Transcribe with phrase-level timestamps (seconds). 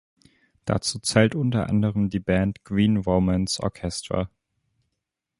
[0.65, 4.31] Dazu zählt unter anderem die Band Green Romance Orchestra.